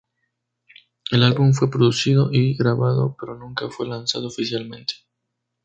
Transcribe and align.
El 1.11 1.21
álbum 1.21 1.53
fue 1.53 1.69
producido 1.69 2.33
y 2.33 2.55
grabado, 2.57 3.15
pero 3.19 3.37
nunca 3.37 3.69
fue 3.69 3.87
lanzado 3.87 4.29
oficialmente. 4.29 4.95